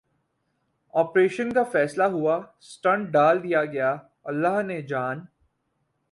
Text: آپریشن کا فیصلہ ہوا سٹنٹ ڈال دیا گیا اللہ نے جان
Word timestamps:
آپریشن 0.93 1.51
کا 1.53 1.63
فیصلہ 1.63 2.03
ہوا 2.11 2.39
سٹنٹ 2.61 3.09
ڈال 3.09 3.43
دیا 3.43 3.63
گیا 3.65 3.95
اللہ 4.23 4.61
نے 4.61 4.81
جان 4.81 5.19